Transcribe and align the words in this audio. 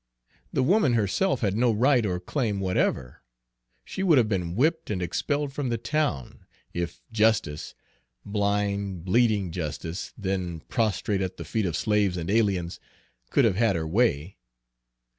The 0.51 0.63
woman 0.63 0.93
herself 0.93 1.41
had 1.41 1.55
no 1.55 1.71
right 1.71 2.03
or 2.07 2.19
claim 2.19 2.59
whatever; 2.59 3.21
she 3.85 4.01
would 4.01 4.17
have 4.17 4.27
been 4.27 4.55
whipped 4.55 4.89
and 4.89 4.99
expelled 4.99 5.53
from 5.53 5.69
the 5.69 5.77
town, 5.77 6.47
if 6.73 7.03
justice 7.11 7.75
blind, 8.25 9.05
bleeding 9.05 9.51
justice, 9.51 10.11
then 10.17 10.61
prostrate 10.61 11.21
at 11.21 11.37
the 11.37 11.45
feet 11.45 11.67
of 11.67 11.77
slaves 11.77 12.17
and 12.17 12.31
aliens 12.31 12.79
could 13.29 13.45
have 13.45 13.57
had 13.57 13.75
her 13.75 13.85
way!" 13.87 14.37